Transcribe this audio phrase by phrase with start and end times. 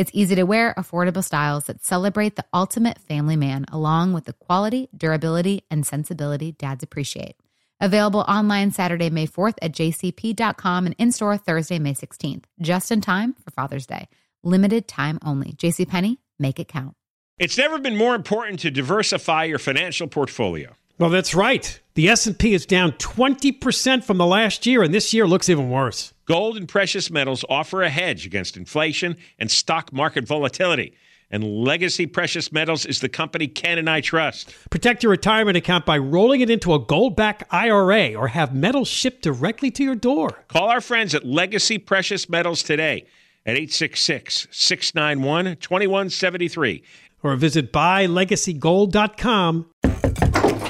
[0.00, 4.32] It's easy to wear, affordable styles that celebrate the ultimate family man, along with the
[4.32, 7.36] quality, durability, and sensibility dads appreciate.
[7.82, 13.02] Available online Saturday, May 4th at jcp.com and in store Thursday, May 16th, just in
[13.02, 14.08] time for Father's Day.
[14.42, 15.52] Limited time only.
[15.52, 16.94] JCPenney, make it count.
[17.36, 20.72] It's never been more important to diversify your financial portfolio.
[20.96, 21.78] Well, that's right.
[21.92, 26.14] The S&P is down 20% from the last year and this year looks even worse.
[26.30, 30.92] Gold and precious metals offer a hedge against inflation and stock market volatility.
[31.28, 34.54] And Legacy Precious Metals is the company Ken and I trust.
[34.70, 38.86] Protect your retirement account by rolling it into a gold back IRA or have metals
[38.86, 40.44] shipped directly to your door.
[40.46, 43.08] Call our friends at Legacy Precious Metals today
[43.44, 46.84] at 866 691 2173.
[47.24, 49.66] Or visit buylegacygold.com.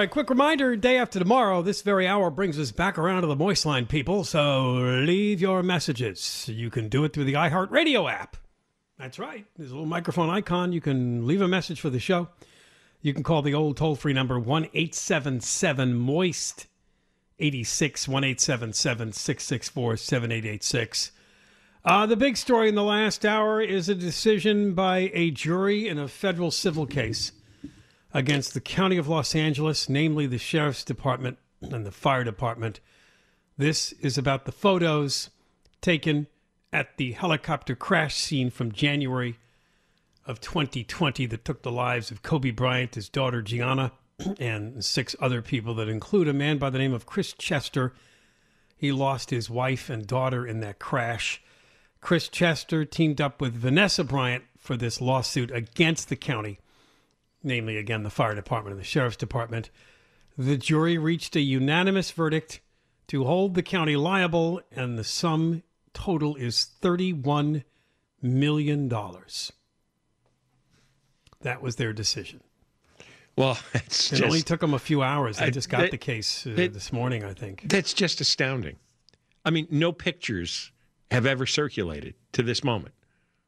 [0.00, 3.36] Right, quick reminder day after tomorrow, this very hour brings us back around to the
[3.36, 4.24] Moist Line, people.
[4.24, 6.48] So leave your messages.
[6.48, 8.38] You can do it through the iHeartRadio app.
[8.98, 9.44] That's right.
[9.56, 10.72] There's a little microphone icon.
[10.72, 12.28] You can leave a message for the show.
[13.02, 16.66] You can call the old toll free number 1 877 Moist
[17.38, 21.12] 86 1 877 664 7886.
[21.84, 25.98] Uh, the big story in the last hour is a decision by a jury in
[25.98, 27.32] a federal civil case
[28.12, 32.80] against the County of Los Angeles, namely the Sheriff's Department and the Fire Department.
[33.56, 35.30] This is about the photos
[35.80, 36.26] taken
[36.72, 39.38] at the helicopter crash scene from January
[40.26, 43.92] of 2020 that took the lives of Kobe Bryant, his daughter Gianna,
[44.38, 47.92] and six other people that include a man by the name of Chris Chester.
[48.76, 51.42] He lost his wife and daughter in that crash.
[52.00, 56.59] Chris Chester teamed up with Vanessa Bryant for this lawsuit against the county
[57.42, 59.70] namely, again, the fire department and the sheriff's department.
[60.36, 62.60] The jury reached a unanimous verdict
[63.08, 65.62] to hold the county liable, and the sum
[65.92, 67.64] total is $31
[68.22, 68.88] million.
[71.42, 72.40] That was their decision.
[73.36, 75.38] Well, it's it just, only took them a few hours.
[75.38, 77.64] They I- just got that- the case uh, that- this morning, I think.
[77.66, 78.76] That's just astounding.
[79.44, 80.70] I mean, no pictures
[81.10, 82.94] have ever circulated to this moment.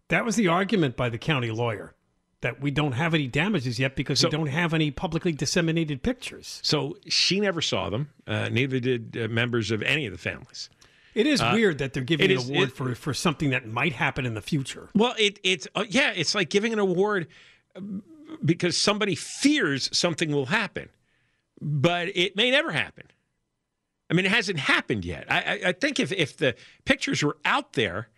[0.09, 1.95] That was the argument by the county lawyer
[2.43, 6.03] that we don't have any damages yet because So- we don't have any publicly disseminated
[6.03, 6.61] pictures.
[6.63, 8.11] So she never saw them.
[8.27, 10.69] Uh, neither did uh, members of any of the families.
[11.15, 13.67] It is Uh, weird that they're giving an is- award it- for, for something that
[13.67, 14.89] might happen in the future.
[14.95, 17.29] Well, it it's uh, yeah, it's like giving an award
[17.77, 17.81] uh,
[18.45, 20.89] because somebody fears something will happen,
[21.61, 23.07] but it may never happen.
[24.11, 25.27] I mean, it hasn't happened yet.
[25.31, 26.55] I, I, I think if if the
[26.85, 28.09] pictures were out there,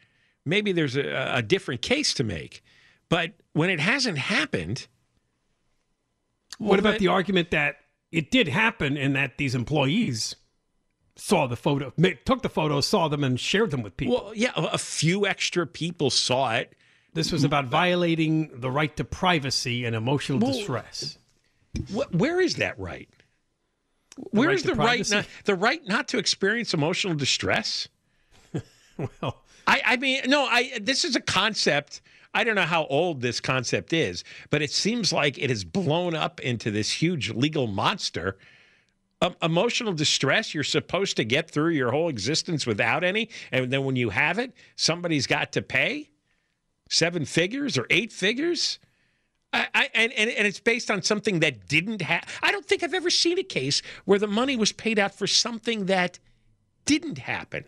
[0.45, 2.63] maybe there's a, a different case to make.
[3.09, 4.87] But when it hasn't happened,
[6.59, 7.77] What about that- the argument that
[8.13, 10.37] it did happen and that these employees
[11.17, 11.93] saw the photo,
[12.25, 14.15] took the photos, saw them, and shared them with people?
[14.27, 16.75] Well, yeah, a few extra people saw it.
[17.13, 21.17] this was about violating the right to privacy and emotional Well, distress.
[21.93, 23.09] Wh- where is that right?
[24.17, 27.87] Where right is to the right not, the right not to experience emotional distress?
[28.97, 32.01] Well, I, I mean, no, I this is a concept.
[32.35, 36.15] I don't know how old this concept is, but it seems like it has blown
[36.15, 38.37] up into this huge legal monster.
[39.23, 43.85] Um, emotional distress, you're supposed to get through your whole existence without any, and then
[43.85, 46.11] when you have it, somebody's got to pay
[46.91, 48.79] seven figures or eight figures.
[49.53, 52.29] I, I, and, and, and it's based on something that didn't happen.
[52.43, 55.29] I don't think I've ever seen a case where the money was paid out for
[55.29, 56.19] something that
[56.85, 57.65] didn't happen,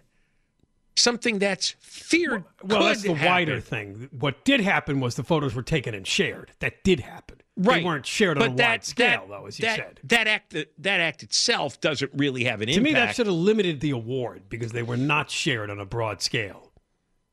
[0.97, 2.45] something that's feared.
[2.63, 4.09] well, could that's the wider thing.
[4.19, 6.53] What did happen was the photos were taken and shared.
[6.61, 7.39] That did happen.
[7.59, 7.79] Right.
[7.79, 10.01] They weren't shared on a that, wide scale, that, though, as you that, said.
[10.05, 12.87] That act, that act itself doesn't really have an To impact.
[12.87, 15.87] To me, that should have limited the award because they were not shared on a
[15.87, 16.71] broad scale.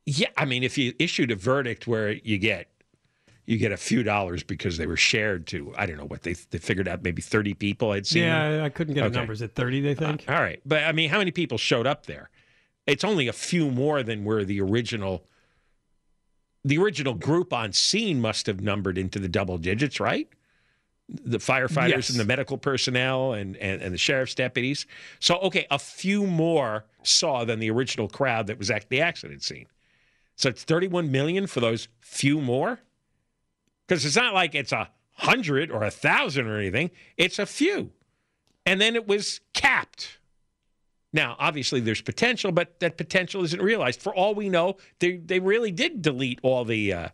[0.05, 2.69] Yeah, I mean, if you issued a verdict where you get
[3.45, 6.33] you get a few dollars because they were shared to I don't know what they
[6.33, 8.23] they figured out maybe thirty people had seen.
[8.23, 9.17] Yeah, I couldn't get the Okay.
[9.17, 10.25] numbers at 30, they uh, think.
[10.29, 12.29] All right, but I mean, how many people showed up there?
[12.85, 15.25] It's only a few more than where the original
[16.65, 20.29] the original group on scene must have numbered into the double digits, right?
[21.09, 22.09] The firefighters Yes.
[22.11, 24.85] and the medical personnel and, and, and the sheriff's deputies.
[25.19, 29.43] So, okay, a few more saw than the original crowd that was at the accident
[29.43, 29.65] scene.
[30.37, 32.79] So it's 31 million for those few more?
[33.85, 36.91] Because it's not like it's a hundred or a thousand or anything.
[37.17, 37.91] It's a few.
[38.65, 40.17] And then it was capped.
[41.13, 44.01] Now, obviously, there's potential, but that potential isn't realized.
[44.01, 47.07] For all we know, they they really did delete all the uh,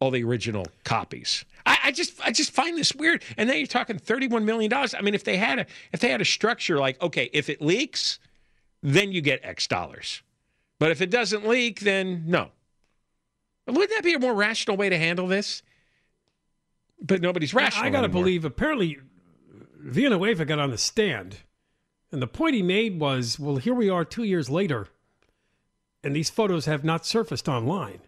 [0.00, 1.44] all the original copies.
[1.64, 3.22] I, I just I just find this weird.
[3.38, 4.94] And then you're talking 31 million dollars.
[4.94, 7.62] I mean, if they had a if they had a structure like, okay, if it
[7.62, 8.18] leaks,
[8.82, 10.22] then you get X dollars.
[10.78, 12.50] But if it doesn't leak, then no.
[13.66, 15.62] Wouldn't that be a more rational way to handle this?
[17.00, 17.86] But nobody's rational.
[17.86, 18.22] I got to anymore.
[18.24, 18.98] believe, apparently,
[19.78, 21.38] Villanueva got on the stand.
[22.12, 24.88] And the point he made was well, here we are two years later,
[26.02, 28.00] and these photos have not surfaced online.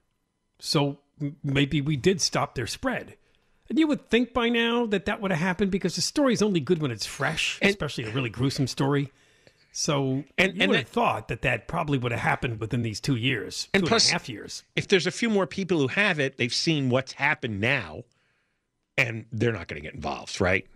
[0.59, 0.99] So
[1.43, 3.17] maybe we did stop their spread.
[3.69, 6.43] And you would think by now that that would have happened because the story is
[6.43, 9.13] only good when it's fresh, And- especially a really gruesome story.
[9.71, 13.01] So And- you and would have thought that that probably would have happened within these
[13.01, 14.65] two years, And two plus- and a half years.
[14.77, 18.05] if there's a few more people who have it, they've seen what's happened now,
[18.99, 20.67] and they're not going to get involved, right?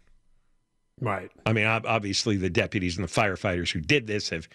[1.00, 1.31] Right.
[1.44, 4.48] I mean, obviously, the deputies and the firefighters who did this have,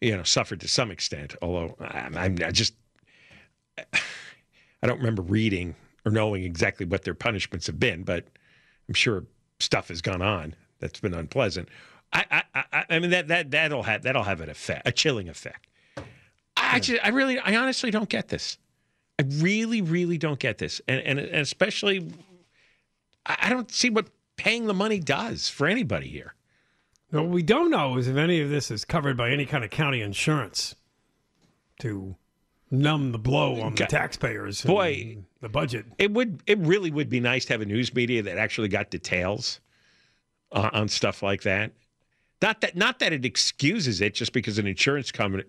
[0.00, 1.36] you know, suffered to some extent.
[1.40, 2.74] Although I'm, I'm I just,
[3.78, 8.26] I don't remember reading or knowing exactly what their punishments have been, but
[8.88, 9.24] I'm sure
[9.60, 11.68] stuff has gone on that's been unpleasant.
[12.12, 15.28] I, I, I, I mean that that that'll have that'll have an effect, a chilling
[15.28, 15.68] effect.
[16.56, 18.58] I just, I really, I honestly don't get this.
[19.18, 22.12] I really, really don't get this, and and, and especially,
[23.26, 26.34] I I don't see what paying the money does for anybody here.
[27.12, 29.64] Now, what we don't know is if any of this is covered by any kind
[29.64, 30.74] of county insurance
[31.80, 32.16] to
[32.70, 34.62] numb the blow on the taxpayers.
[34.62, 35.18] Boy.
[35.40, 35.86] the budget.
[35.98, 38.90] It would, it really would be nice to have a news media that actually got
[38.90, 39.60] details
[40.52, 41.72] uh, on stuff like that.
[42.42, 45.40] Not that, not that it excuses it just because an insurance com-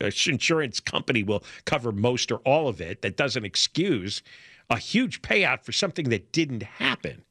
[0.00, 3.02] uh, insurance company will cover most or all of it.
[3.02, 4.22] That doesn't excuse
[4.70, 7.24] a huge payout for something that didn't happen.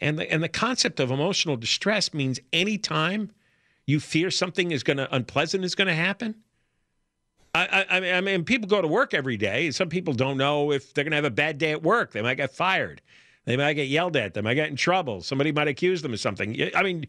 [0.00, 3.30] And the, and the concept of emotional distress means anytime
[3.86, 6.36] you fear something is going to unpleasant is going to happen.
[7.54, 9.70] I, I, I mean, people go to work every day.
[9.72, 12.12] Some people don't know if they're going to have a bad day at work.
[12.12, 13.02] They might get fired.
[13.44, 14.34] They might get yelled at.
[14.34, 15.20] They might get in trouble.
[15.20, 16.56] Somebody might accuse them of something.
[16.74, 17.06] I mean,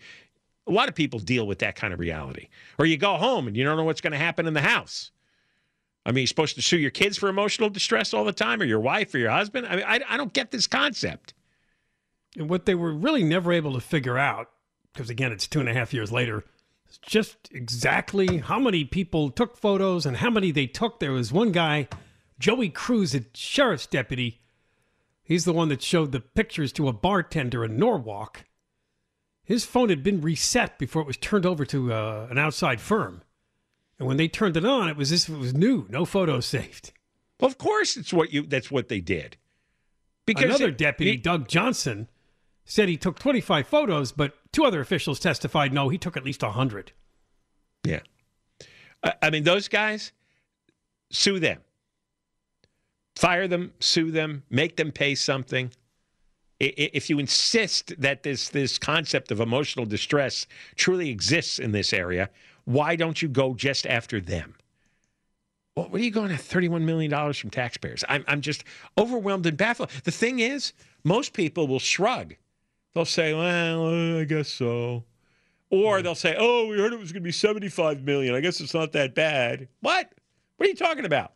[0.67, 2.48] a lot of people deal with that kind of reality.
[2.79, 5.12] Or you go home and you don't know what's going to happen in the house.
[6.05, 8.65] I mean, you're supposed to sue your kids for emotional distress all the time, or
[8.65, 9.67] your wife or your husband.
[9.67, 11.36] I mean, I, I don't get this concept.
[12.38, 14.50] And what they were really never able to figure out,
[14.93, 16.45] because again, it's two and a half years later,
[16.89, 21.00] is just exactly how many people took photos and how many they took.
[21.00, 21.88] There was one guy,
[22.39, 24.39] Joey Cruz, a sheriff's deputy.
[25.23, 28.45] He's the one that showed the pictures to a bartender in Norwalk.
[29.43, 33.23] His phone had been reset before it was turned over to uh, an outside firm.
[34.00, 36.91] And when they turned it on, it was this it was new, no photos saved.
[37.39, 38.43] Well, of course, it's what you.
[38.43, 39.38] That's what they did.
[40.25, 42.07] Because Another it- deputy, it- Doug Johnson,
[42.65, 46.44] said he took 25 photos, but two other officials testified no, he took at least
[46.44, 46.91] 100.
[47.84, 48.01] Yeah.
[49.22, 50.12] I, mean, those guys,
[51.10, 51.60] sue them.
[53.15, 55.72] Fire them, sue them, make them pay something.
[56.60, 62.30] If you insist that this this concept of emotional distress truly exists in this area,
[62.65, 64.56] why don't you go just after them?
[65.74, 68.03] What are you going at $31 million from taxpayers?
[68.08, 68.63] I'm, I'm just
[68.98, 69.89] overwhelmed and baffled.
[70.03, 72.36] The thing is, most people will shrug
[72.93, 75.03] they'll say, "Well, uh, I guess so,"
[75.69, 78.36] or they'll say, "Oh, we heard it was going to be seventy-five million.
[78.36, 80.12] I guess it's not that bad." What?
[80.57, 81.33] What are you talking about?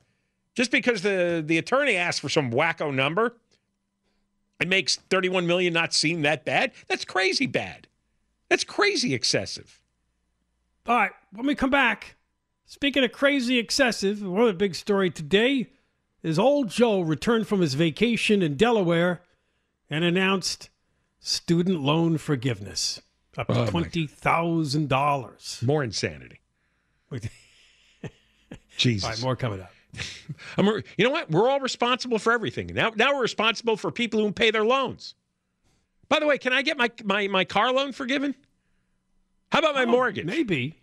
[0.53, 3.37] Just because the the attorney asked for some wacko number,
[4.59, 6.71] it makes thirty-one million not seem that bad.
[6.87, 7.87] That's crazy bad.
[8.49, 9.81] That's crazy excessive.
[10.87, 12.15] All right, when we come back,
[12.65, 15.71] speaking of crazy excessive, one of the big story today
[16.21, 19.21] is old Joe returned from his vacation in Delaware
[19.89, 20.69] and announced
[21.19, 23.01] student loan forgiveness
[23.37, 25.59] up to Oh, twenty thousand dollars.
[25.65, 26.39] More insanity.
[28.77, 29.03] Jesus.
[29.05, 29.71] All right, more coming up.
[30.57, 31.31] I'm, you know what?
[31.31, 32.67] We're all responsible for everything.
[32.67, 35.15] Now, now we're responsible for people who pay their loans.
[36.09, 38.35] By the way, can I get my my, my car loan forgiven?
[39.51, 40.25] How about my Oh, mortgage?
[40.25, 40.75] Maybe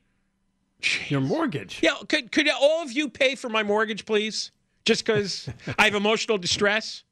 [1.08, 1.80] your mortgage.
[1.82, 4.50] Yeah, could could all of you pay for my mortgage, please?
[4.84, 5.48] Just because
[5.78, 7.04] I have emotional distress.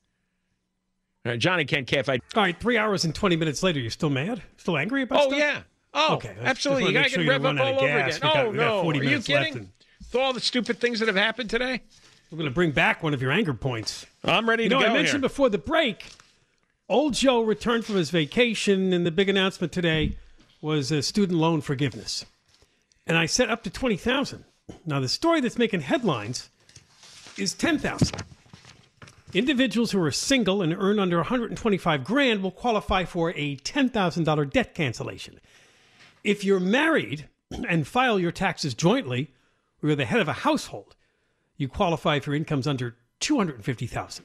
[1.27, 2.15] All right, Johnny can't care if I.
[2.15, 4.43] All right, three hours and twenty minutes later, you're still mad?
[4.57, 5.39] Still angry about Oh stuff?
[5.39, 5.61] yeah.
[5.93, 6.87] Oh, Okay, absolutely.
[6.87, 8.19] You gotta sure get rev up all over again.
[8.23, 9.57] Oh got no, 40 are you kidding?
[9.57, 11.83] and- With all the stupid things that have happened today,
[12.31, 14.07] We're going to bring back one of your anger points.
[14.25, 15.29] I'm ready You to know, go I mentioned here.
[15.29, 16.07] before the break,
[16.89, 20.17] old Joe returned from his vacation, and the big announcement today
[20.61, 22.25] was uh, student loan forgiveness.
[23.07, 24.45] And I said up to 20000
[24.87, 26.51] Now, the story that's making headlines
[27.37, 28.23] is 10000
[29.33, 34.75] Individuals who are single and earn under 125 grand will qualify for a $10,000 debt
[34.75, 35.41] cancellation.
[36.25, 37.29] If you're married
[37.69, 39.33] and file your taxes jointly,
[39.83, 40.97] or you're the head of a household,
[41.57, 44.25] you qualify for incomes under 250,000.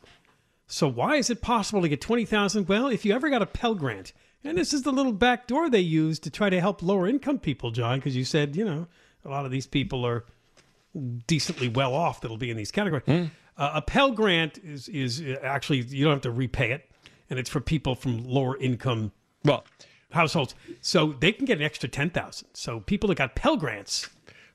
[0.68, 2.68] So why is it possible to get 20,000?
[2.68, 5.70] Well, if you ever got a Pell Grant, and this is the little back door
[5.70, 8.88] they use to try to help lower income people, John, because you said, you know,
[9.24, 10.26] a lot of these people are
[11.28, 13.04] decently well off that'll be in these categories.
[13.06, 13.26] Hmm.
[13.58, 16.90] Uh, a Pell Grant is is actually you don't have to repay it,
[17.30, 19.12] and it's for people from lower income
[19.44, 19.66] well,
[20.12, 20.56] households.
[20.82, 22.48] So they can get an extra 10,000.
[22.54, 24.10] So people that got Pell Grants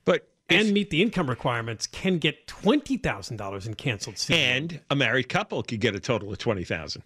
[0.05, 4.97] but if- and meet the income requirements can get $20,000 in canceled student and a
[4.97, 7.05] married couple could get a total of twenty thousand.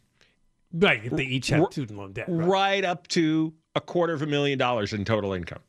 [0.73, 2.27] Right, if they each have student loan debt.
[2.29, 2.49] Right.
[2.49, 5.61] right up to a quarter of a million dollars in total income.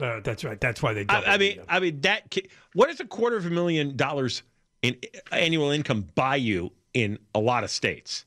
[0.00, 0.58] Uh, that's right.
[0.58, 1.04] That's why they.
[1.08, 2.34] I, I mean, uh, I mean that.
[2.72, 4.42] What is a quarter of a million dollars
[4.82, 4.96] in
[5.32, 8.24] annual income buy you in a lot of states?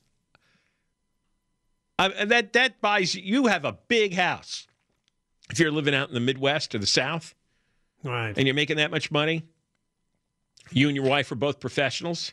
[1.98, 3.22] I, that that buys you.
[3.22, 4.66] You have a big house
[5.50, 7.34] if you're living out in the Midwest or the South,
[8.02, 8.32] right.
[8.36, 9.44] and you're making that much money.
[10.70, 12.32] You and your wife are both professionals.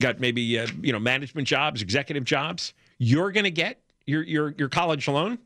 [0.00, 2.74] Got maybe uh, you know management jobs, executive jobs.
[2.98, 5.38] You're going to get your your your college loan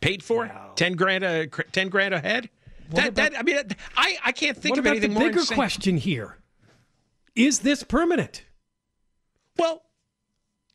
[0.00, 2.48] paid for ten grand a ten grand a head.
[2.90, 3.56] That, about- that I mean
[3.96, 5.56] I I can't think of about the anything more bigger insane.
[5.56, 6.38] question here?
[7.34, 8.44] Is this permanent?
[9.58, 9.82] Well,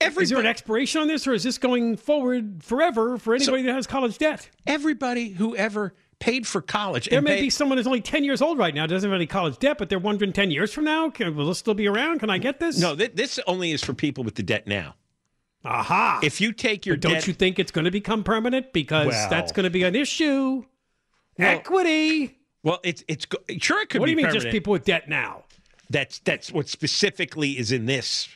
[0.01, 3.63] every Is there an expiration on this, or is this going forward forever for anybody
[3.63, 4.50] that has college debt?
[4.68, 8.42] everybody who ever paid for college There may paid- be someone who's only 10 years
[8.42, 11.10] old right now, doesn't have any college debt, but they're wondering 10 years from now,
[11.10, 12.20] can, will this still be around?
[12.20, 12.78] Can I get this?
[12.78, 12.94] no.
[12.96, 14.96] Th- this only is for people with the debt now.
[15.63, 16.20] Aha.
[16.22, 18.74] If you take your But don't debt, you think it's going to become permanent?
[18.74, 20.66] Because Well- that's going to be an issue.
[21.48, 22.38] Equity.
[22.63, 23.25] well, it's it's
[23.60, 24.00] sure it could be.
[24.00, 24.43] What do you mean permanent.
[24.43, 25.43] just people with debt now?
[25.89, 28.29] That's that's what specifically is in this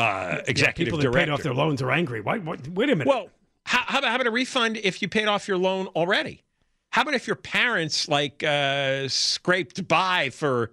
[0.00, 1.26] uh, executive people that director.
[1.26, 2.20] paid off their loans are angry.
[2.20, 3.06] Why, what, wait a minute.
[3.06, 3.28] Well,
[3.66, 6.42] how, how, about, how about a refund if you paid off your loan already?
[6.90, 10.72] How about if your parents like uh, scraped by for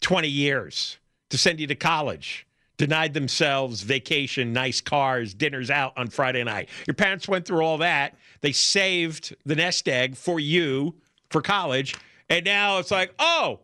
[0.00, 0.98] 20 years
[1.30, 2.46] to send you to college,
[2.76, 6.68] denied themselves vacation, nice cars, dinners out on Friday night?
[6.86, 8.16] Your parents went through all that.
[8.40, 10.94] They saved the nest egg for you
[11.30, 11.94] for college.
[12.28, 13.60] And now it's like, oh,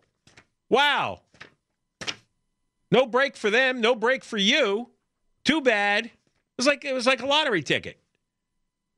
[0.68, 1.20] wow.
[2.90, 4.90] No break for them, no break for you.
[5.44, 6.06] Too bad.
[6.06, 6.12] It
[6.56, 7.98] was like it was like a lottery ticket.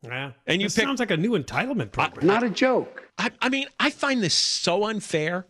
[0.02, 0.32] yeah.
[0.46, 2.26] and you This pick- sounds like a new entitlement program.
[2.26, 3.02] Not a joke.
[3.18, 5.46] I, I mean, I find this so unfair.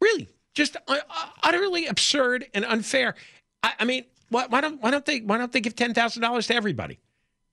[0.00, 3.14] Really, just uh, uh, utterly absurd and unfair.
[3.62, 6.20] I, I mean, why, why don't why don't they why don't they give ten thousand
[6.20, 6.98] dollars to everybody,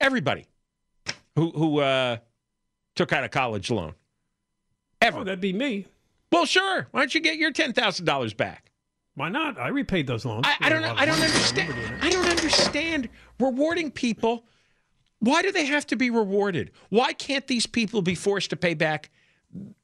[0.02, 0.46] everybody
[1.36, 2.18] who who uh,
[2.96, 3.94] took out a college loan?
[5.02, 5.20] Ever?
[5.20, 5.86] oh, that'd be me.
[6.32, 6.88] well, sure.
[6.92, 8.72] Why don't you get your ten thousand dollars back?
[9.16, 9.60] Why not?
[9.60, 10.46] I repaid those loans.
[10.48, 10.94] I, I don't know.
[10.98, 11.74] I don't understand.
[12.02, 13.10] I don't understand
[13.40, 14.46] rewarding people.
[15.20, 16.72] Why do they have to be rewarded?
[16.90, 19.10] Why can't these people be forced to pay back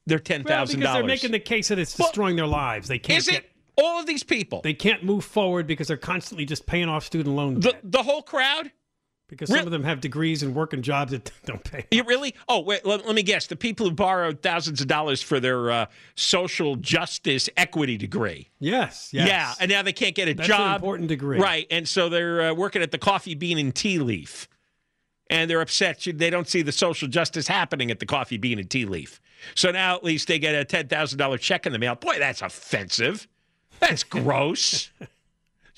[0.06, 2.88] their ten Well, thousand because they're making the case that it's Well, destroying their lives.
[2.88, 4.60] They can't Is get, it all of these people?
[4.62, 8.20] they can't move forward because they're constantly just paying off student loan the the whole
[8.22, 8.70] crowd?
[9.30, 11.86] Because some of them have degrees and work working jobs that don't pay.
[11.90, 12.34] You really?
[12.48, 12.84] Oh, wait.
[12.84, 13.46] Let, let me guess.
[13.46, 18.50] The people who borrowed thousands of dollars for their uh, social justice equity degree.
[18.58, 19.26] Yes, yes.
[19.28, 20.76] Yeah, and now they can't get a That's an job.
[20.76, 21.38] important degree.
[21.40, 24.48] Right, and so they're uh, working at the coffee bean and tea leaf.
[25.28, 28.68] and they're upset they don't see the social justice happening at the coffee bean and
[28.68, 29.20] tea leaf.
[29.54, 31.94] So now at least they get a $10,000 check in the mail.
[31.94, 33.26] Boy, that's offensive.
[33.78, 34.90] That's gross.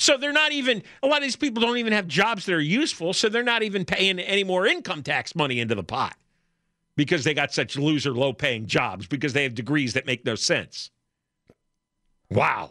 [0.03, 2.61] So they're not even, a lot of these people don't even have jobs that are
[2.61, 6.17] useful, so they're not even paying any more income tax money into the pot
[6.97, 10.35] because they got such loser, low paying jobs because they have degrees that make no
[10.35, 10.91] sense.
[12.31, 12.71] Wow.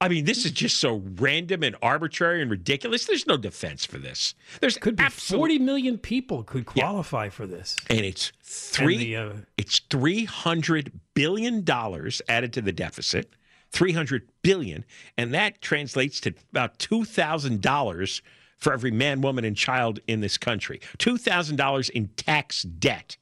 [0.00, 3.04] I mean, this is just so random and arbitrary and ridiculous.
[3.04, 4.34] There's no defense for this.
[4.62, 7.76] There's Could be absolute- 40 million people could qualify for this.
[7.90, 8.96] and it's three.
[8.96, 13.34] the, uh, it's three hundred billion dollars added to the deficit.
[13.72, 14.84] Three hundred billion,
[15.16, 18.20] and that translates to about two thousand dollars
[18.58, 20.80] for every man, woman, and child in this country.
[20.98, 23.16] Two thousand dollars in tax debt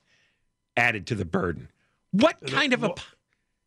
[0.76, 1.68] added to the burden.
[2.10, 2.94] What kind of a?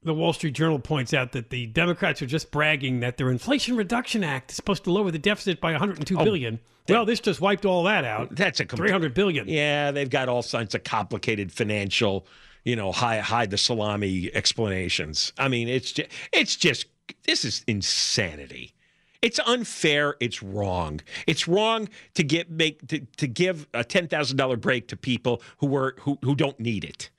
[0.06, 3.78] The Wall Street Journal points out that the Democrats are just bragging that their Inflation
[3.78, 6.60] Reduction Act is supposed to lower the deficit by 102 Oh, billion.
[6.90, 8.36] Well, this just wiped all that out.
[8.36, 9.48] That's a complete- 300 billion.
[9.48, 12.28] Yeah, they've got all sorts of complicated financial,
[12.64, 15.34] you know, hide, hide the salami explanations.
[15.38, 16.86] I mean, it's just, it's just,
[17.26, 18.74] this is insanity.
[19.22, 20.16] It's unfair.
[20.20, 21.00] It's wrong.
[21.28, 25.42] It's wrong to get make to, to give a ten thousand dollar break to people
[25.60, 27.10] who were who who don't need it.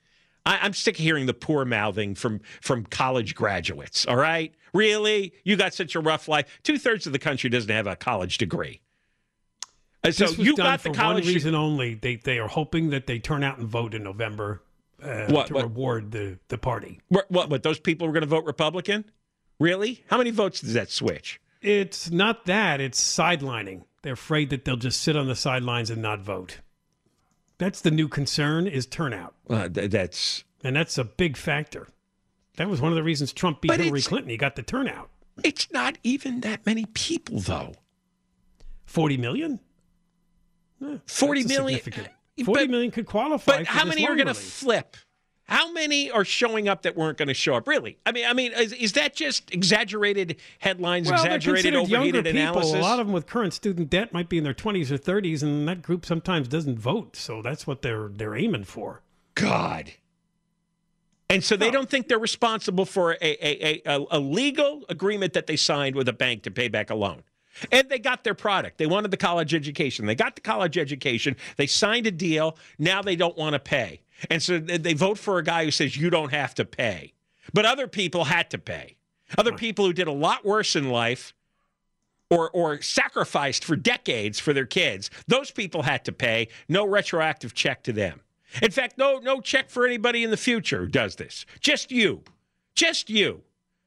[0.45, 4.05] I, I'm sick of hearing the poor mouthing from from college graduates.
[4.05, 6.45] All right, really, you got such a rough life.
[6.61, 8.81] Two thirds of the country doesn't have a college degree.
[10.03, 11.95] And so you got the college one reason only.
[11.95, 14.61] They they are hoping that they turn out and vote in November
[15.03, 15.63] uh, What- to what?
[15.63, 16.99] reward the the party.
[17.09, 19.05] What, what, what, those people were going to vote Republican?
[19.59, 20.03] Really?
[20.09, 21.39] How many votes does that switch?
[21.61, 22.79] It's not that.
[22.81, 23.83] It's sidelining.
[24.01, 26.59] They're afraid that they'll just sit on the sidelines and not vote.
[27.57, 31.87] That's the new concern is turnout, Uh, th- that's and that's a big factor.
[32.57, 34.29] That was one of the reasons Trump beat Hillary Clinton.
[34.29, 35.09] He got the turnout.
[35.43, 37.73] it's not even that many people though.
[38.85, 39.59] Forty million.
[40.85, 43.57] Eh, Forty a significant- But- Forty million could qualify.
[43.59, 44.97] But how many are going to flip?
[45.47, 47.67] How many are showing up that weren't going to show up?
[47.67, 47.99] Really?
[48.03, 52.41] I mean, I mean, is, is that just exaggerated headlines, Well, they're exaggerated, overheated people.
[52.41, 52.73] analysis?
[52.73, 55.43] A lot of them with current student debt might be in their twenties or thirties,
[55.43, 57.15] and that group sometimes doesn't vote.
[57.15, 59.03] So that's what they're they're aiming for.
[59.35, 59.91] God.
[61.29, 65.47] And so they don't think they're responsible for a, a, a, a legal agreement that
[65.47, 67.23] they signed with a bank to pay back a loan.
[67.71, 68.77] And they got their product.
[68.77, 70.05] They wanted the college education.
[70.05, 71.35] They got the college education.
[71.57, 72.57] They signed a deal.
[72.77, 74.01] Now they don't want to pay.
[74.29, 77.13] And so they vote for a guy who says you don't have to pay.
[77.53, 78.95] But other people had to pay.
[79.37, 81.33] Other people who did a lot worse in life
[82.29, 86.47] or or sacrificed for decades for their kids, those people had to pay.
[86.69, 88.21] No retroactive check to them.
[88.61, 91.45] In fact, no no check for anybody in the future who does this.
[91.59, 92.23] Just you,
[92.75, 93.41] just you,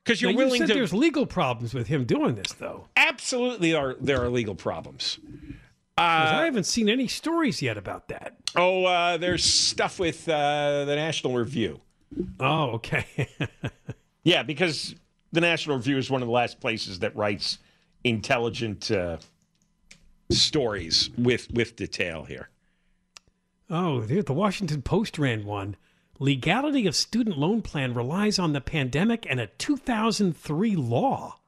[0.08, 0.74] because you're Now, you willing said to.
[0.74, 2.86] there's legal problems with him doing this, though.
[2.96, 5.18] Absolutely, are there are legal problems.
[5.96, 8.36] 'Cause I haven't seen any stories yet about that.
[8.56, 11.80] Oh, uh, there's stuff with uh, the National Review.
[12.40, 13.06] Oh, okay.
[14.24, 14.94] Yeah, because
[15.32, 17.58] the National Review is one of the last places that writes
[18.04, 19.16] intelligent uh,
[20.30, 22.50] stories with with detail here.
[23.70, 25.76] oh, the Washington Post ran one.
[26.18, 31.38] Legality of student loan plan relies on the pandemic and a 2003 law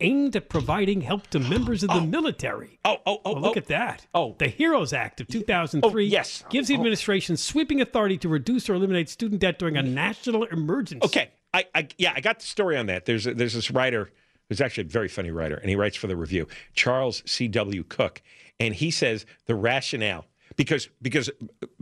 [0.00, 2.06] aimed at providing help to members of the oh.
[2.06, 2.78] military.
[2.84, 3.60] Oh, oh, oh, Well, look oh.
[3.60, 4.06] at that.
[4.14, 4.34] Oh.
[4.38, 6.44] The HEROES Act of 2003 Oh, yes.
[6.50, 6.78] gives the oh.
[6.78, 9.92] administration sweeping authority to reduce or eliminate student debt during a mm.
[9.92, 11.04] national emergency.
[11.04, 13.06] Okay, I, I yeah, I got the story on that.
[13.06, 14.10] There's a, there's this writer
[14.48, 17.48] who's actually a very funny writer, and he writes for the Review, Charles C.
[17.48, 17.82] W.
[17.84, 18.22] Cook,
[18.60, 20.26] and he says the rationale
[20.56, 21.30] because because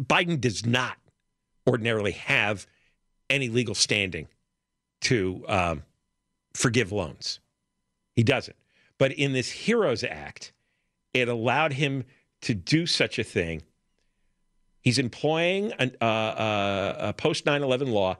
[0.01, 0.97] Biden does not
[1.67, 2.67] ordinarily have
[3.31, 4.29] any legal standing
[5.03, 5.83] to um,
[6.55, 7.41] forgive loans.
[8.15, 8.57] He doesn't.
[8.99, 10.53] But in this HEROES Act,
[11.13, 12.05] it allowed him
[12.43, 13.63] to do such a thing.
[14.81, 18.19] He's employing an, uh, uh, a post 9 11 law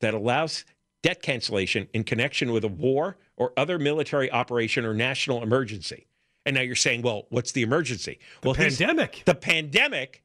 [0.00, 0.64] that allows
[1.02, 6.06] debt cancellation in connection with a war or other military operation or national emergency.
[6.44, 8.18] And now you're saying, well, what's the emergency?
[8.42, 9.22] well, Pandemic.
[9.24, 10.22] The pandemic.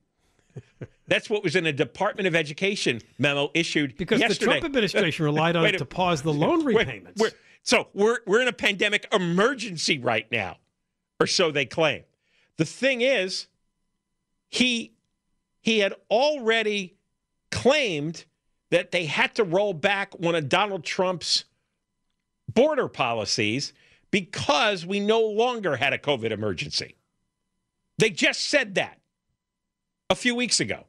[1.08, 4.40] That's what was in a Department of Education memo issued Because yesterday.
[4.40, 7.22] the Trump administration relied on it to pause the loan repayments.
[7.22, 7.34] we're-
[7.64, 10.58] so we're we're in a pandemic emergency right now,
[11.20, 12.04] or so they claim.
[12.58, 13.48] The thing is,
[14.50, 14.94] he
[15.62, 16.96] he had already
[17.52, 18.26] claimed
[18.72, 21.44] that they had to roll back one of Donald Trump's
[22.52, 23.74] border policies
[24.10, 26.96] because we no longer had a COVID emergency.
[27.98, 29.00] They just said that
[30.12, 30.84] a few weeks ago.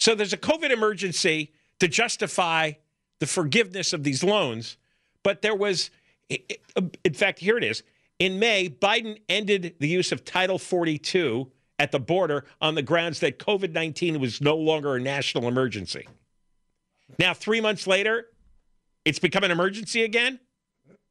[0.00, 2.72] So there's a COVID emergency to justify
[3.20, 4.76] the forgiveness of these loans,
[5.22, 5.90] but there was,
[6.28, 7.84] in fact, here it is.
[8.18, 13.20] In May, Biden ended the use of Title 42 at the border on the grounds
[13.20, 16.06] that COVID 19 was no longer a national emergency.
[17.18, 18.26] Now, three months later,
[19.04, 20.40] it's become an emergency again.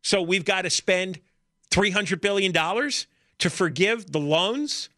[0.04, 1.20] So we've got to spend
[1.72, 4.90] $300 billion to forgive the loans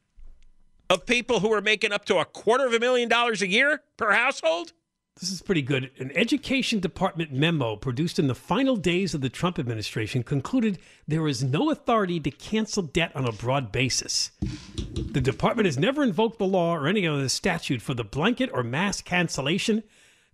[0.91, 3.81] of people who are making up to a quarter of a million dollars a year
[3.95, 4.73] per household?
[5.21, 5.89] This is pretty good.
[5.99, 11.27] An Education Department memo produced in the final days of the Trump administration concluded there
[11.29, 14.31] is no authority to cancel debt on a broad basis.
[14.41, 18.61] The department has never invoked the law or any other statute for the blanket or
[18.61, 19.83] mass cancellation,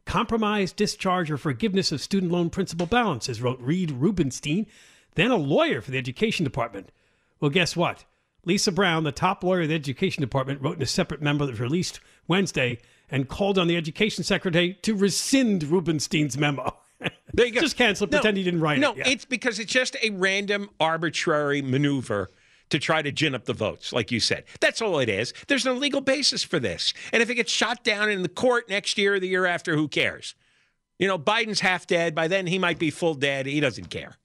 [0.06, 4.66] compromise, discharge, or forgiveness of student loan principal balances, wrote Reed Rubinstein,
[5.14, 6.92] then a lawyer for the Education Department.
[7.40, 8.06] Well, guess what?
[8.48, 11.52] Lisa Brown, the top lawyer of the Education Department, wrote in a separate memo that
[11.52, 12.80] was released Wednesday
[13.12, 16.76] and called on the Education Secretary to rescind Rubinstein's memo.
[17.34, 17.60] There you go.
[17.62, 18.98] Just cancel it, No, pretend he didn't write no, it.
[18.98, 19.10] Yeah.
[19.10, 22.32] it's because it's just a random, arbitrary maneuver
[22.70, 24.46] to try to gin up the votes, like you said.
[24.62, 25.32] That's all it is.
[25.48, 26.96] There's no legal basis for this.
[27.14, 29.76] And if it gets shot down in the court next year or the year after,
[29.76, 30.34] who cares?
[30.98, 32.16] You know, Biden's half dead.
[32.16, 33.46] By then, he might be full dead.
[33.46, 34.16] He doesn't care.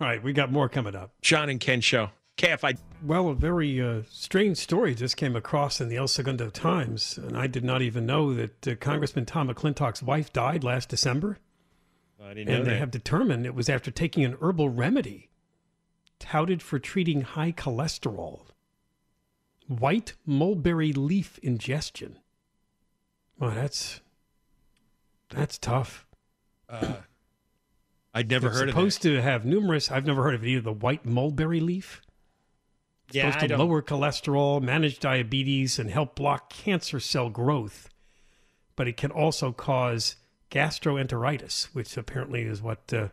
[0.00, 1.12] All right, we got more coming up.
[1.20, 2.10] John and Ken show.
[2.40, 2.78] KFI.
[3.04, 7.36] Well, a very uh, strange story just came across in the El Segundo Times, and
[7.36, 11.38] I did not even know that uh, Congressman Tom McClintock's wife died last December.
[12.22, 12.78] I didn't know And they that.
[12.78, 15.28] have determined it was after taking an herbal remedy
[16.18, 18.40] touted for treating high cholesterol.
[19.68, 22.18] White mulberry leaf ingestion.
[23.38, 24.00] Well, that's
[25.28, 26.06] that's tough.
[28.12, 28.82] I'd never it's heard of it.
[28.86, 29.90] It's supposed to have numerous.
[29.90, 32.00] I've never heard of either the white mulberry leaf.
[33.10, 33.18] That.
[33.18, 37.88] Yeah, supposed to lower cholesterol, manage diabetes, and help block cancer cell growth.
[38.76, 40.16] But it can also cause
[40.50, 43.08] gastroenteritis, which apparently is what uh,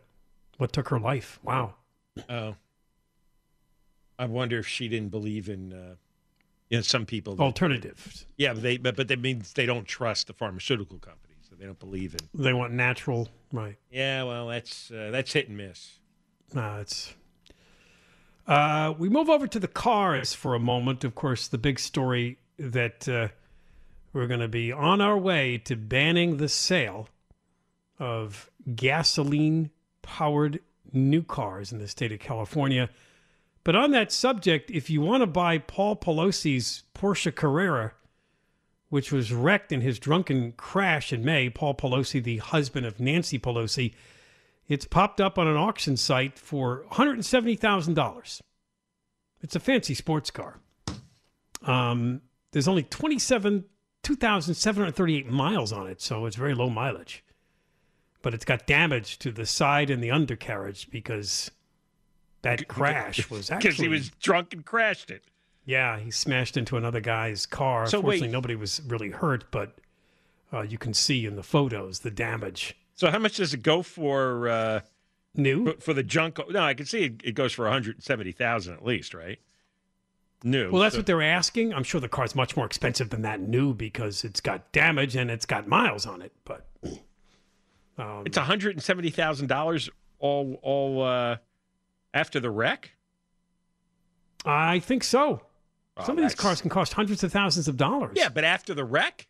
[0.58, 1.40] what took her life.
[1.44, 1.76] Wow.
[2.30, 2.56] Oh.
[4.20, 5.74] I wonder if she didn't believe in.
[5.74, 5.96] Uh,
[6.70, 7.40] you know, some people.
[7.40, 8.26] Alternatives.
[8.38, 11.38] Yeah, but they but but that means they don't trust the pharmaceutical companies.
[11.50, 12.44] So they don't believe in.
[12.44, 13.78] They want natural, right?
[13.90, 16.00] Yeah, well, that's uh, that's hit and miss.
[16.56, 17.14] Uh, it's.
[18.48, 21.04] Uh, we move over to the cars for a moment.
[21.04, 23.28] Of course, the big story that uh,
[24.14, 27.10] we're going to be on our way to banning the sale
[28.00, 30.62] of gasoline powered
[30.94, 32.90] new cars in the state of California.
[33.66, 37.92] But on that subject, if you want to buy Paul Pelosi's Porsche Carrera,
[38.88, 43.38] which was wrecked in his drunken crash in May, Paul Pelosi, the husband of Nancy
[43.38, 43.94] Pelosi,
[44.68, 48.42] it's popped up on an auction site for $170,000.
[49.42, 50.60] It's a fancy sports car.
[51.64, 53.66] Um, there's only 27,
[54.04, 57.24] 2,738 miles on it, so it's very low mileage.
[58.22, 61.52] But it's got damage to the side and the undercarriage because
[62.42, 63.70] that crash was actually.
[63.70, 65.24] Because he was drunk and crashed it.
[65.66, 67.86] Yeah, he smashed into another guy's car.
[67.88, 68.32] So Fortunately, wait.
[68.32, 69.78] nobody was really hurt, but
[70.52, 72.76] uh, you can see in the photos the damage.
[72.98, 74.80] So how much does it go for uh,
[75.36, 75.76] New?
[75.80, 76.40] for, the junk?
[76.50, 79.40] No, I can see it, it goes for one hundred seventy thousand at least, right?
[80.44, 80.72] New.
[80.72, 81.74] Well, that's So- what they're asking.
[81.74, 85.32] I'm sure the car's much more expensive than that new because it's got damage and
[85.32, 86.34] it's got miles on it.
[86.44, 86.68] But
[87.98, 91.38] um, It's one hundred and seventy thousand dollars all all uh,
[92.14, 92.92] after the wreck.
[94.46, 95.42] I think so.
[95.98, 98.14] Oh, Some of these cars can cost hundreds of thousands of dollars.
[98.16, 99.28] Yeah, but after the wreck,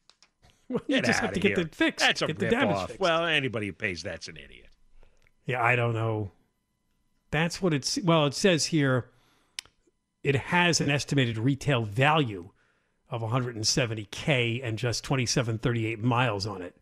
[0.69, 1.65] Well, you get just have to get here.
[1.65, 2.05] it fixed.
[2.05, 2.87] That's a get the damage off.
[2.87, 2.99] fixed.
[2.99, 4.67] Well, anybody who pays that's an idiot.
[5.45, 6.31] Yeah, I don't know.
[7.31, 7.97] That's what it's.
[8.03, 9.09] Well, it says here
[10.23, 12.49] it has an estimated retail value
[13.09, 16.75] of 170K and just 2738 miles on it.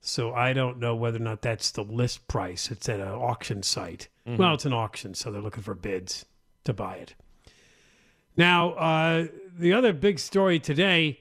[0.00, 2.70] So I don't know whether or not that's the list price.
[2.70, 4.08] It's at an auction site.
[4.24, 6.24] Well, it's an auction, so they're looking for bids
[6.62, 7.14] to buy it.
[8.36, 9.26] Now, uh,
[9.58, 11.20] the other big story today,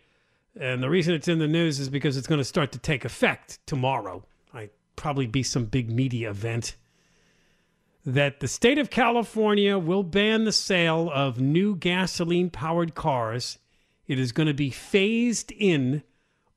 [0.60, 3.06] and the reason it's in the news is because it's going to start to take
[3.06, 4.24] effect tomorrow.
[4.54, 6.76] I probably be some big media event
[8.06, 13.60] that the state of California will ban the sale of new gasoline powered cars.
[14.08, 16.04] It is going to be phased in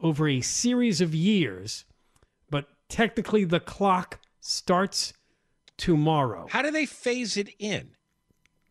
[0.01, 1.85] over a series of years,
[2.51, 5.13] but technically the clock starts
[5.77, 6.47] tomorrow.
[6.49, 7.91] How do they phase it in?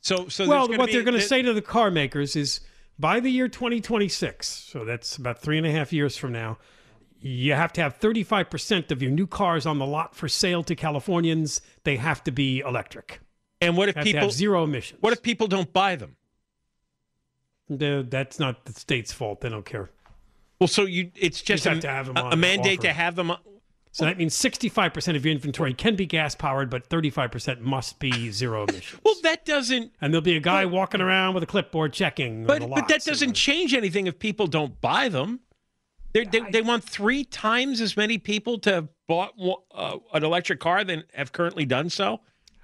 [0.01, 2.61] So, so well, what be- they're going to say to the car makers is
[3.01, 6.57] by the year 2026, so that's about three and a half years from now,
[7.19, 10.75] you have to have 35% of your new cars on the lot for sale to
[10.75, 11.61] Californians.
[11.83, 13.19] They have to be electric.
[13.59, 15.01] And what if Have people have zero emissions.
[15.01, 16.15] What if people don't buy them?
[17.69, 19.41] The- that's not the state's fault.
[19.41, 19.89] They don't care.
[20.59, 22.87] Well, so you it's just have a, to have on a mandate offer.
[22.87, 23.31] to have them.
[23.93, 28.31] So that means 65% of your inventory can be gas powered, but 35% must be
[28.31, 29.01] zero emissions.
[29.03, 29.91] Well, that doesn't.
[29.99, 32.45] and there'll be a guy walking around with a clipboard checking.
[32.45, 35.41] But but that doesn't change anything if people don't buy them.
[36.13, 39.33] They're, they they want three times as many people to have bought
[39.73, 42.19] uh, an electric car than have currently done so,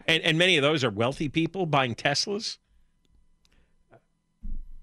[0.06, 2.58] and and many of those are wealthy people buying Teslas.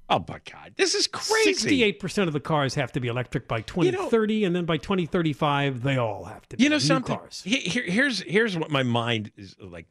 [0.08, 1.80] Oh my God, this is crazy!
[1.98, 5.96] 68% of the cars have to be electric by 2030, and then by 2035, they
[5.96, 7.16] all have to be You know something?
[7.16, 7.42] cars.
[7.44, 9.86] Here- here's here's what my mind is like.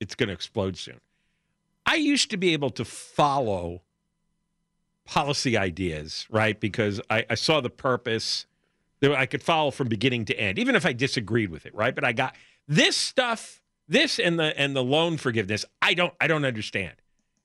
[0.00, 1.00] It's going to explode soon.
[1.84, 3.82] I used to be able to follow
[5.04, 6.58] policy ideas, right?
[6.60, 8.46] Because I, I saw the purpose.
[9.00, 11.94] that I could follow from beginning to end, even if I disagreed with it, right?
[11.94, 12.36] But I got
[12.68, 15.64] this stuff, this and the and the loan forgiveness.
[15.82, 16.92] I don't I don't understand.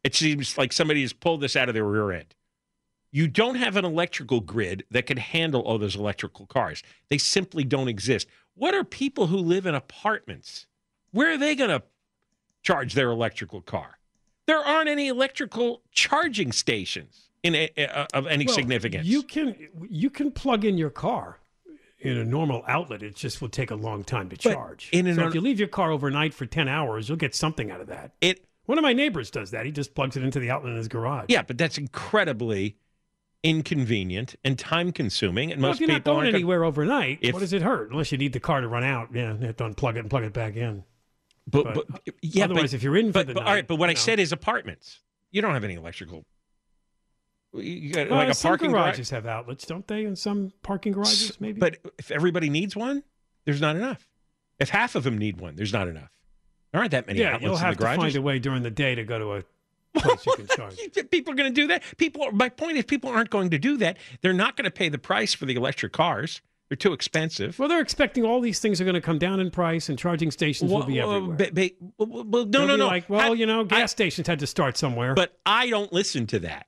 [0.03, 2.35] It seems like somebody has pulled this out of their rear end.
[3.11, 6.81] You don't have an electrical grid that can handle all those electrical cars.
[7.09, 8.27] They simply don't exist.
[8.55, 10.65] What are people who live in apartments?
[11.11, 11.83] Where are they going to
[12.63, 13.99] charge their electrical car?
[14.47, 19.05] There aren't any electrical charging stations in a, a- of any Well, significance.
[19.07, 19.55] You can
[19.89, 21.39] you can plug in your car
[21.99, 23.03] in a normal outlet.
[23.03, 24.89] It just will take a long time to But charge.
[24.91, 27.69] in an so if you leave your car overnight for 10 hours, you'll get something
[27.71, 28.11] out of that.
[28.21, 29.65] it One of my neighbors does that.
[29.65, 31.25] He just plugs it into the outlet in his garage.
[31.29, 32.77] yeah, but that's incredibly
[33.43, 35.51] inconvenient and time consuming.
[35.51, 37.51] And Well, most if you're not people going aren't gonna- anywhere overnight, If- what does
[37.53, 37.91] it hurt?
[37.91, 39.09] Unless you need the car to run out.
[39.13, 40.83] Yeah, you have to unplug it and plug it back in.
[41.45, 43.67] But, But but yeah, otherwise, but, if you're in for the night, all right.
[43.67, 43.99] But what I know.
[43.99, 45.01] said is apartments.
[45.31, 46.25] You don't have any electrical.
[47.53, 48.83] You got Uh, like a parking garage.
[48.85, 50.05] garages have outlets, don't they?
[50.05, 51.59] In some parking garages, maybe.
[51.59, 53.03] But if everybody needs one,
[53.43, 54.07] there's not enough.
[54.57, 56.11] If half of them need one, there's not enough.
[56.73, 58.95] There aren't that many yeah, outlets you'll have to find a way during the day
[58.95, 60.75] to go to a place you can charge.
[61.11, 61.83] people are going to do that.
[61.97, 62.31] People.
[62.31, 63.97] My point is, people aren't going to do that.
[64.21, 66.41] They're not going to pay the price for the electric cars.
[66.69, 67.59] They're too expensive.
[67.59, 70.31] Well, they're expecting all these things are going to come down in price, and charging
[70.31, 71.37] stations will be Well, everywhere.
[71.37, 72.87] ba- ba- well, well, well, no, They'll no, no.
[72.87, 75.13] Like, well, I- you know, gas I- stations had to start somewhere.
[75.13, 76.65] But I don't listen to that.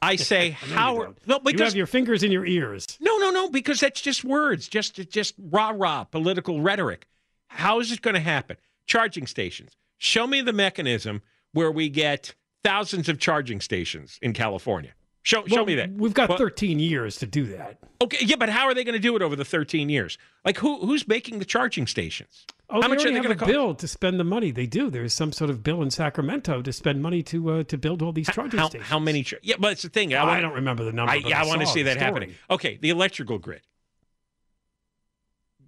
[0.00, 0.94] I say know you how.
[1.26, 1.52] don't.
[1.58, 2.86] You have your fingers in your ears.
[3.00, 7.06] No, no, no, because that's just words, just just rah rah political rhetoric.
[7.48, 8.56] How is it going to happen?
[8.86, 9.72] Charging stations.
[9.98, 14.92] Show me the mechanism where we get thousands of charging stations in California.
[15.22, 15.90] Show show me that.
[15.92, 17.78] We've got Well, 13 years to do that.
[18.02, 20.18] Okay, yeah, but how are they going to do it over the 13 years?
[20.44, 22.44] Like who who's making the charging stations?
[22.68, 23.50] Oh, how they much are they going to cost?
[23.50, 24.50] bill to spend the money.
[24.50, 24.90] They do.
[24.90, 28.12] There's some sort of bill in Sacramento to spend money to uh, to build all
[28.12, 28.90] these charging How, stations.
[28.90, 29.22] how many?
[29.22, 30.12] Char- yeah, but it's the thing.
[30.12, 31.12] I, I, wanna- don't remember the number.
[31.12, 32.34] I, yeah, I want to see that happening.
[32.50, 33.62] Okay, the electrical grid.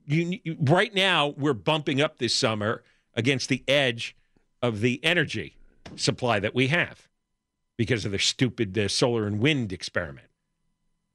[0.07, 2.85] You, you right now we're bumping up this summer
[3.17, 4.15] against the edge
[4.63, 5.57] of the energy
[5.97, 7.09] supply that we have
[7.77, 10.27] because of the stupid uh, solar and wind experiment.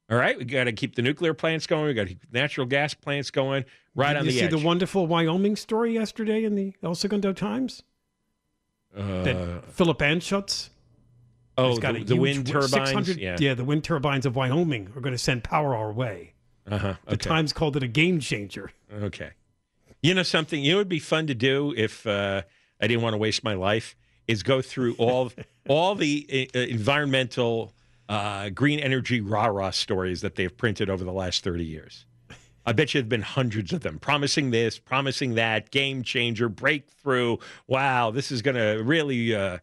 [0.09, 1.85] All right, we got to keep the nuclear plants going.
[1.85, 3.63] We got natural gas plants going
[3.95, 7.83] right Did on you see the wonderful Wyoming story yesterday in the El Segundo Times?
[8.95, 10.69] uh, That Philip Anschutz
[11.57, 12.71] oh, got the, the wind turbines.
[12.71, 13.53] 600 Yeah.
[13.53, 16.33] the wind turbines of Wyoming are going to send power our way.
[16.69, 16.95] Uh-huh.
[17.07, 18.71] The Times called it a game changer.
[18.93, 19.31] Okay.
[20.01, 20.63] You know something?
[20.63, 22.41] You know, it would be fun to do if uh,
[22.81, 23.95] I didn't want to waste my life
[24.27, 25.31] is go through all
[25.67, 27.73] all the uh, environmental
[28.09, 32.05] uh, green energy rah rah stories that they've printed over the last thirty years.
[32.65, 37.37] I bet you there've been hundreds of them promising this, promising that, game changer, breakthrough.
[37.67, 39.57] Wow, this is going to really uh,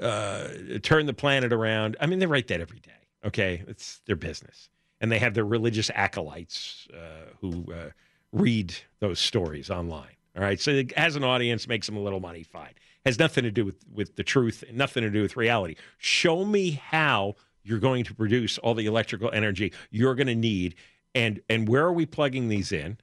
[0.00, 0.48] uh,
[0.82, 1.96] turn the planet around.
[2.00, 2.90] I mean, they write that every day.
[3.24, 7.90] Okay, it's their business, and they have their religious acolytes uh, who uh,
[8.32, 10.16] read those stories online.
[10.36, 12.42] All right, so has an audience, makes them a little money.
[12.42, 12.74] Fine,
[13.06, 15.76] has nothing to do with with the truth, and nothing to do with reality.
[15.96, 20.74] Show me how you're going to produce all the electrical energy you're going to need,
[21.14, 22.98] and and where are we plugging these in?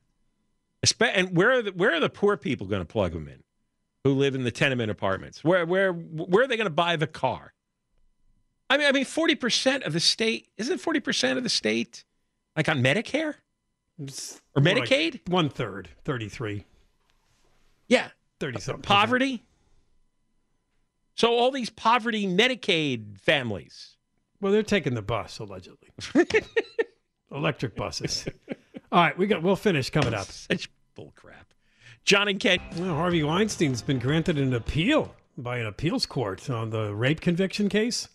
[0.99, 3.43] And where are the, where are the poor people going to plug them in?
[4.03, 5.43] Who live in the tenement apartments?
[5.43, 7.53] Where where where are they going to buy the car?
[8.69, 12.03] I mean, I mean, forty percent of the state isn't forty percent of the state
[12.55, 13.36] like on Medicare
[13.99, 15.29] or like Medicaid?
[15.29, 16.65] one third, 33,
[17.88, 18.82] yeah, 30 something.
[18.82, 19.43] poverty.
[21.15, 23.97] So all these poverty Medicaid families.
[24.41, 25.89] Well, they're taking the bus allegedly.
[27.32, 28.25] Electric buses.
[28.91, 29.41] All right, we got.
[29.41, 30.25] We'll finish coming up.
[30.29, 31.53] Such bull crap.
[32.06, 32.60] John and Ken.
[32.77, 37.69] Well, Harvey Weinstein's been granted an appeal by an appeals court on the rape conviction
[37.69, 38.10] case.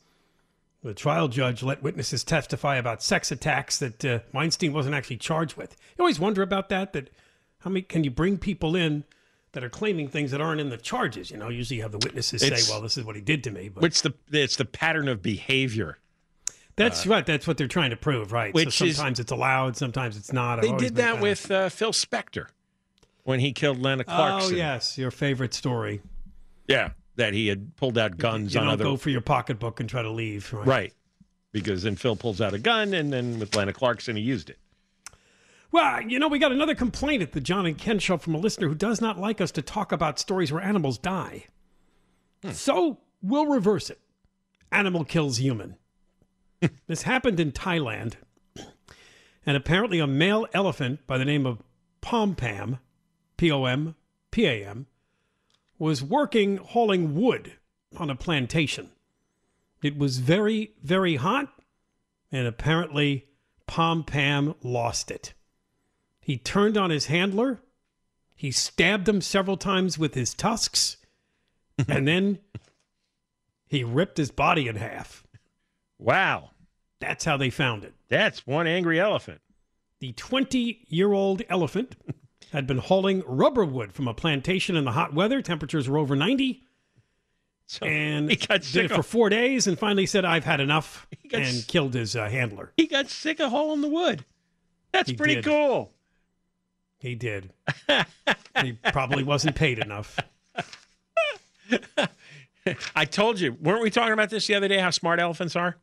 [0.83, 5.57] The trial judge let witnesses testify about sex attacks that uh, Weinstein wasn't actually charged
[5.57, 5.77] with.
[5.97, 6.93] You always wonder about that.
[6.93, 7.11] That
[7.61, 9.05] how many can you bring people in
[9.53, 11.31] that are claiming things that aren't in the charges?
[11.33, 13.43] You know, usually you have the witnesses It's- say, "Well, this is what he did
[13.45, 15.99] to me." But What's the it's the pattern of behavior.
[16.77, 17.27] that's right.
[17.27, 18.55] That's what they're trying to prove, right?
[18.55, 20.59] which so is- sometimes it's allowed, sometimes it's not.
[20.61, 22.47] I've They did that with uh, Phil Spector.
[23.25, 24.55] when he killed Lana Clarkson.
[24.55, 26.03] Oh yes, your favorite story.
[26.69, 29.81] Yeah, that he had pulled out guns You on don't other go for your pocketbook
[29.81, 30.53] and try to leave.
[30.53, 30.67] Right.
[30.67, 30.95] right
[31.53, 34.59] because then Phil pulls out a gun and then with Lana Clarkson he used it.
[35.71, 38.39] Well, you know, we got another complaint at the John and Ken show from a
[38.39, 41.45] listener who does not like us to talk about stories where animals die.
[42.43, 42.53] Hmm.
[42.53, 44.01] So we'll reverse it.
[44.73, 45.77] Animal kills human.
[46.87, 48.15] this happened in Thailand.
[49.45, 51.63] And apparently, a male elephant by the name of
[52.01, 52.79] Pom Pam,
[53.39, 53.95] P O M
[54.31, 54.87] P A M,
[55.79, 57.53] was working hauling wood
[57.97, 58.91] on a plantation.
[59.83, 61.53] It was very, very hot,
[62.33, 63.27] and apparently,
[63.67, 65.35] Pom Pam lost it.
[66.21, 67.61] He turned on his handler.
[68.35, 70.97] He stabbed him several times with his tusks.
[71.89, 72.39] and then
[73.67, 75.25] he ripped his body in half.
[75.99, 76.51] Wow,
[77.01, 77.95] That's how they found it.
[78.09, 79.41] that's one angry elephant.
[80.01, 81.97] The 20 year old elephant
[82.53, 85.43] had been hauling rubber wood from a plantation in the hot weather.
[85.43, 86.63] Temperatures were over 90.
[87.67, 90.61] So And he got did sick it for four days and finally said, I've had
[90.61, 92.73] enough, got and killed his uh, handler.
[92.77, 94.25] he got sick of hauling the wood.
[94.93, 95.45] That's He pretty did.
[95.45, 95.93] cool.
[96.99, 97.53] He did.
[98.63, 100.19] he probably wasn't paid enough.
[102.97, 104.79] I told you, weren't we talking about this the other day?
[104.79, 105.77] How smart elephants are.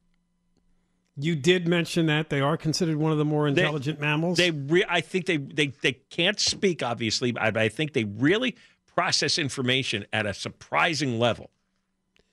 [1.18, 4.38] You did mention that they are considered one of the more intelligent mammals.
[4.38, 8.56] They, re- I think they, they, they can't speak, obviously, but I think they really
[8.96, 11.52] process information at a surprising level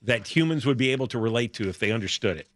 [0.02, 2.48] that humans would be able to relate to if they understood it.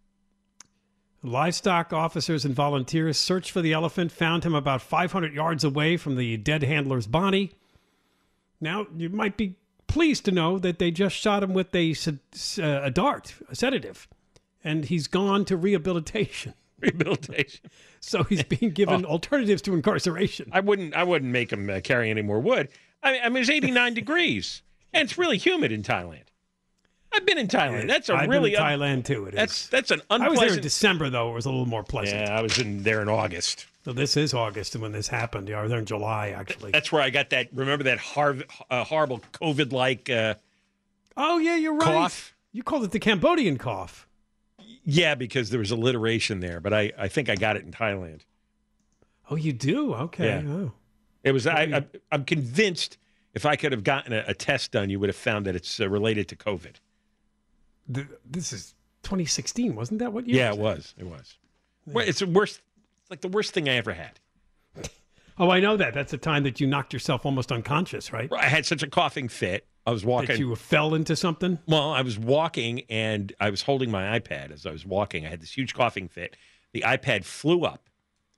[1.23, 6.17] Livestock officers and volunteers searched for the elephant, found him about 500 yards away from
[6.17, 7.53] the dead handler's body.
[8.61, 11.95] Now, you might be pleased to know that they just shot him with a,
[12.59, 14.09] uh, a dart, a sedative,
[14.67, 16.55] and he's gone to rehabilitation.
[16.81, 17.71] Rehabilitation.
[18.01, 20.51] So he's being given alternatives to incarceration.
[20.53, 20.95] I wouldn't.
[20.95, 22.69] I wouldn't make him uh, carry any more wood.
[23.03, 24.61] I mean, I mean, it's 89 degrees,
[24.93, 26.25] and it's really humid in Thailand.
[27.13, 27.89] I've been in Thailand.
[27.89, 29.25] That's a I've really been un- Thailand too.
[29.25, 29.37] It is.
[29.39, 30.23] that's that's an unpleasant.
[30.27, 31.31] I was there in December though.
[31.31, 32.21] It was a little more pleasant.
[32.29, 33.65] yeah, I was in there in August.
[33.87, 35.49] So this is August and when this happened.
[35.49, 36.73] Yeah, I was there in July actually.
[36.73, 37.49] That's where I got that.
[37.55, 38.37] Remember that har-
[38.71, 40.11] uh, horrible COVID-like?
[40.11, 40.35] Uh,
[41.17, 41.85] oh yeah, you're right.
[41.85, 42.35] Cough?
[42.53, 44.06] You called it the Cambodian cough.
[44.87, 48.21] Yeah, because there was alliteration there, but I, I think I got it in Thailand.
[49.29, 49.93] Oh, you do?
[49.93, 50.27] Okay.
[50.27, 50.43] Yeah.
[50.49, 50.73] Oh.
[51.25, 51.47] It was.
[51.47, 52.97] I, I, I'm convinced
[53.35, 55.81] if I could have gotten a, a test done, you would have found that it's
[55.81, 56.77] uh, related to COVID.
[57.93, 60.37] Th- this is 2016, wasn't that what year?
[60.37, 60.95] Yeah, it was.
[60.97, 61.37] It was.
[61.87, 62.63] Well, it's the worst.
[63.03, 64.21] It's like the worst thing I ever had.
[65.39, 65.95] Oh, I know that.
[65.95, 68.33] That's the time that you knocked yourself almost unconscious, right?
[68.33, 69.67] I had such a coughing fit.
[69.87, 70.29] I was walking.
[70.29, 71.59] That you fell into something.
[71.69, 75.27] Well, I was walking and I was holding my iPad as I was walking.
[75.27, 76.37] I had this huge coughing fit.
[76.73, 77.89] The iPad flew up.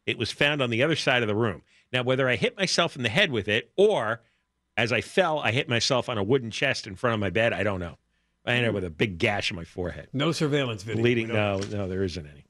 [0.07, 1.63] It was found on the other side of the room.
[1.93, 4.21] Now, whether I hit myself in the head with it or
[4.77, 7.53] as I fell, I hit myself on a wooden chest in front of my bed,
[7.53, 7.97] I don't know.
[8.47, 10.09] I ended up with a big gash in my forehead.
[10.13, 11.03] No surveillance video.
[11.03, 11.29] Bleeding.
[11.29, 12.45] No, no, there isn't any.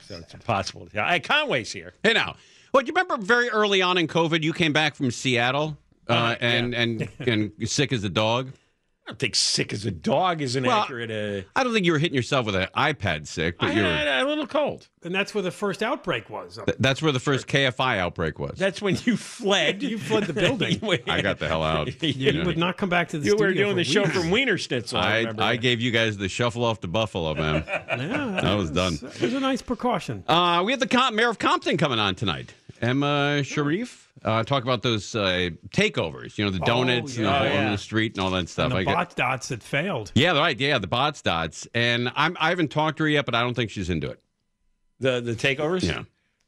[0.00, 1.06] So it's impossible to tell.
[1.06, 1.94] Hey, Conway's here.
[2.02, 2.36] Hey now,
[2.76, 5.76] well, you remember very early on in COVID, you came back from Seattle
[6.08, 8.52] uh, Uh, and, and and sick as a dog.
[9.06, 11.12] I don't think sick as a dog is an Well, accurate.
[11.12, 13.88] Uh, I don't think you were hitting yourself with an iPad sick, but you were.
[13.88, 14.88] a little cold.
[15.04, 16.56] And that's where the first outbreak was.
[16.66, 18.58] Th- That's where the first KFI outbreak was.
[18.58, 19.80] That's when you fled.
[19.84, 20.80] You fled the building.
[21.08, 22.02] I got the hell out.
[22.02, 24.32] Yeah, you would not come back to the You were doing for the show from
[24.32, 24.98] Wiener Schnitzel.
[24.98, 27.62] I, I, I gave you guys the shuffle off to Buffalo, man.
[27.66, 28.94] Yeah, I was done.
[28.94, 30.24] It was a nice precaution.
[30.26, 34.04] Uh, we have the Com- mayor of Compton coming on tonight, Emma Sharif.
[34.24, 37.26] Uh, talk about those uh, takeovers, you know, the donuts yeah.
[37.26, 37.70] and the Oh, hole in yeah.
[37.72, 38.66] the street and all that stuff.
[38.66, 40.10] and the I got- bot dots that failed.
[40.14, 40.58] yeah, right.
[40.58, 41.68] Yeah, the Botts' dots.
[41.74, 44.20] And I'm, I haven't talked to her yet, but I don't think she's into it.
[45.00, 45.82] the the takeovers.
[45.84, 46.04] Yeah.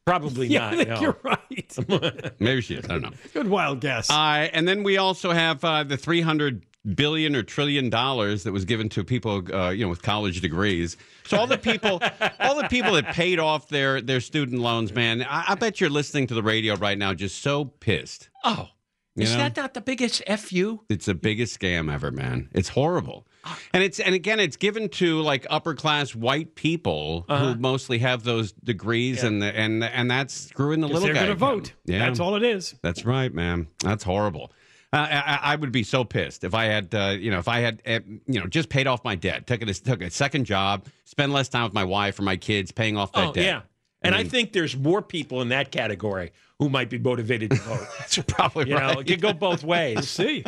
[0.07, 0.77] probably Yeah, I not.
[0.77, 1.01] think no.
[1.01, 2.35] you're right.
[2.41, 2.85] Maybe she is.
[2.87, 3.11] I don't know.
[3.35, 4.11] Good wild guess.
[4.11, 6.65] Uh, and then we also have uh, the 300
[6.95, 10.97] billion or trillion dollars that was given to people, uh, you know, with college degrees.
[11.27, 12.01] So all the people,
[12.41, 15.23] all the people that paid off their their student loans, man.
[15.23, 18.31] I, I bet you're listening to the radio right now, just so pissed.
[18.45, 18.69] Oh,
[19.17, 19.39] You is know?
[19.39, 20.81] that not the biggest fu?
[20.89, 22.49] It's the biggest scam ever, man.
[22.53, 23.27] It's horrible.
[23.73, 27.55] And it's and again, it's given to like upper class white people Uh-huh.
[27.55, 31.21] who mostly have those degrees, and the, and and that's screwing the little they're guy.
[31.21, 31.73] going to vote.
[31.87, 32.75] Yeah, That's all it is.
[32.83, 33.69] That's right, man.
[33.83, 34.53] That's horrible.
[34.93, 37.83] I, I- would be so pissed if I had, uh, you know, if I had,
[37.87, 41.33] uh, you know, just paid off my debt, took a took a second job, spend
[41.33, 43.45] less time with my wife or my kids, paying off that Oh debt.
[43.45, 43.61] yeah.
[44.01, 44.19] And Mm.
[44.19, 46.31] I think there's more people in that category
[46.61, 47.87] who might be motivated to vote.
[47.99, 48.99] That's probably You know, right.
[48.99, 50.09] it could go both ways.
[50.19, 50.45] See,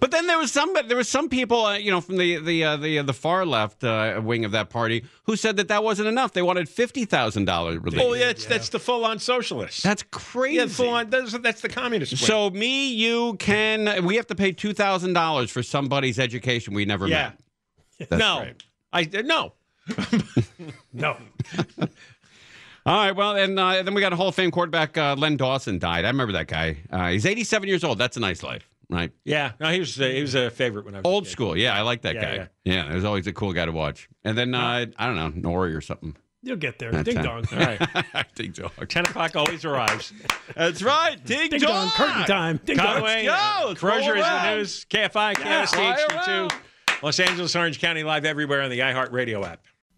[0.00, 2.64] But then there was some there was some people, uh, you know, from the the
[2.64, 5.84] uh, the uh, the far left uh, wing of that party who said that that
[5.84, 6.32] wasn't enough.
[6.32, 8.00] They wanted fifty thousand dollars relief.
[8.02, 9.82] Oh, yeah, that's, that's the full on socialist.
[9.82, 10.56] That's crazy.
[10.56, 11.10] yeah, full on.
[11.10, 12.16] That's, that's the communist.
[12.18, 16.84] So me, you, Ken, we have to pay two thousand dollars for somebody's education we
[16.84, 17.32] never yeah.
[17.98, 18.08] met.
[18.10, 18.38] That's no.
[18.40, 18.62] right.
[18.92, 19.52] I no.
[20.92, 21.16] no.
[22.84, 25.36] All right, well, and uh, then we got a Hall of Fame quarterback, uh, Len
[25.36, 26.04] Dawson, died.
[26.04, 26.78] I remember that guy.
[26.90, 27.96] Uh, he's 87 years old.
[27.98, 29.12] That's a nice life, right?
[29.24, 29.52] Yeah.
[29.60, 31.30] No, he was a, he was a favorite when I was a Old kid.
[31.30, 31.56] school.
[31.56, 32.48] Yeah, I like that Yeah, guy.
[32.64, 32.74] yeah.
[32.74, 34.08] Yeah, he was always a cool guy to watch.
[34.24, 36.16] And then, uh, I don't know, Nori or something.
[36.42, 36.90] You'll get there.
[36.90, 37.22] That's Ding it.
[37.22, 37.44] dong.
[37.52, 38.26] All right.
[38.34, 38.72] Ding dong.
[38.88, 40.12] Ten o'clock always arrives.
[40.56, 41.24] That's right.
[41.24, 41.88] Ding, Ding dong.
[41.90, 42.60] Curtain time.
[42.64, 42.94] Ding dong.
[42.96, 43.32] Conway, go.
[43.32, 44.86] uh, Let's Crozier is the news.
[44.90, 46.52] KFI, Yeah, KST, HD2.
[47.00, 49.60] Los Angeles, Orange County, live everywhere on the iHeartRadio app.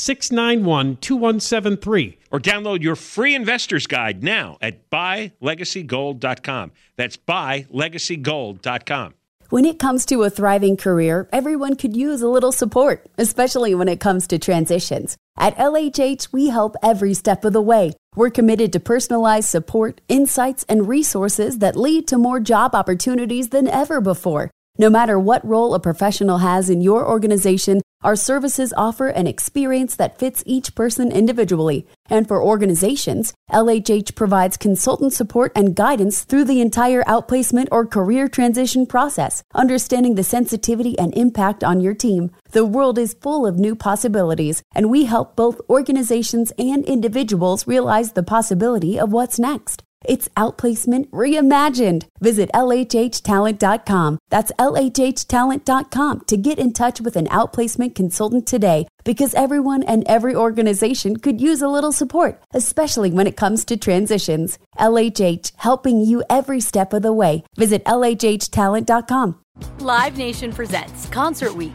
[0.00, 2.18] 691 2173.
[2.30, 6.72] Or download your free investor's guide now at buylegacygold.com.
[6.96, 9.14] That's buylegacygold.com.
[9.50, 13.88] When it comes to a thriving career, everyone could use a little support, especially when
[13.88, 15.16] it comes to transitions.
[15.36, 17.94] At LHH, we help every step of the way.
[18.14, 23.66] We're committed to personalized support, insights, and resources that lead to more job opportunities than
[23.66, 24.52] ever before.
[24.78, 29.94] No matter what role a professional has in your organization, our services offer an experience
[29.96, 31.86] that fits each person individually.
[32.08, 38.28] And for organizations, LHH provides consultant support and guidance through the entire outplacement or career
[38.28, 42.30] transition process, understanding the sensitivity and impact on your team.
[42.52, 48.12] The world is full of new possibilities, and we help both organizations and individuals realize
[48.12, 49.82] the possibility of what's next.
[50.04, 52.06] It's outplacement reimagined.
[52.20, 54.18] Visit LHHtalent.com.
[54.30, 60.34] That's LHHtalent.com to get in touch with an outplacement consultant today because everyone and every
[60.34, 64.58] organization could use a little support, especially when it comes to transitions.
[64.78, 67.44] LHH, helping you every step of the way.
[67.56, 69.40] Visit LHHtalent.com.
[69.80, 71.74] Live Nation presents Concert Week.